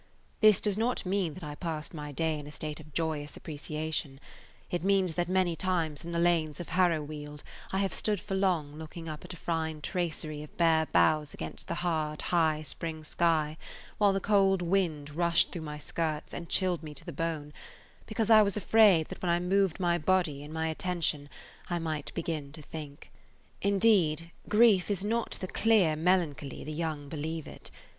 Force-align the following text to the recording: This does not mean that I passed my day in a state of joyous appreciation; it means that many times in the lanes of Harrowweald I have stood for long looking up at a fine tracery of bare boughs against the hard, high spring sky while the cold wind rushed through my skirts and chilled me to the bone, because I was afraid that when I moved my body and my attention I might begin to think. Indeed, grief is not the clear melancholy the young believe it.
This 0.39 0.59
does 0.59 0.79
not 0.79 1.05
mean 1.05 1.35
that 1.35 1.43
I 1.43 1.53
passed 1.53 1.93
my 1.93 2.11
day 2.11 2.39
in 2.39 2.47
a 2.47 2.51
state 2.51 2.79
of 2.79 2.91
joyous 2.91 3.37
appreciation; 3.37 4.19
it 4.71 4.83
means 4.83 5.13
that 5.13 5.29
many 5.29 5.55
times 5.55 6.03
in 6.03 6.11
the 6.11 6.17
lanes 6.17 6.59
of 6.59 6.69
Harrowweald 6.69 7.43
I 7.71 7.77
have 7.77 7.93
stood 7.93 8.19
for 8.19 8.33
long 8.33 8.77
looking 8.79 9.07
up 9.07 9.23
at 9.23 9.33
a 9.33 9.37
fine 9.37 9.79
tracery 9.79 10.41
of 10.41 10.57
bare 10.57 10.87
boughs 10.87 11.35
against 11.35 11.67
the 11.67 11.75
hard, 11.75 12.23
high 12.23 12.63
spring 12.63 13.03
sky 13.03 13.59
while 13.99 14.11
the 14.11 14.19
cold 14.19 14.63
wind 14.63 15.11
rushed 15.11 15.51
through 15.51 15.61
my 15.61 15.77
skirts 15.77 16.33
and 16.33 16.49
chilled 16.49 16.81
me 16.81 16.95
to 16.95 17.05
the 17.05 17.13
bone, 17.13 17.53
because 18.07 18.31
I 18.31 18.41
was 18.41 18.57
afraid 18.57 19.05
that 19.09 19.21
when 19.21 19.29
I 19.29 19.39
moved 19.39 19.79
my 19.79 19.99
body 19.99 20.41
and 20.43 20.51
my 20.51 20.67
attention 20.69 21.29
I 21.69 21.77
might 21.77 22.11
begin 22.15 22.51
to 22.53 22.63
think. 22.63 23.11
Indeed, 23.61 24.31
grief 24.49 24.89
is 24.89 25.05
not 25.05 25.37
the 25.39 25.47
clear 25.47 25.95
melancholy 25.95 26.63
the 26.63 26.73
young 26.73 27.07
believe 27.07 27.45
it. 27.45 27.69